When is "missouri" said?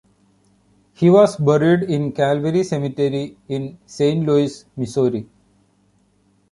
4.75-5.27